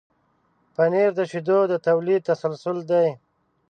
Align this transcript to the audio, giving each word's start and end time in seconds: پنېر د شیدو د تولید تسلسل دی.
پنېر 0.75 1.09
د 1.15 1.21
شیدو 1.31 1.59
د 1.71 1.73
تولید 1.87 2.21
تسلسل 2.29 2.77
دی. 2.91 3.07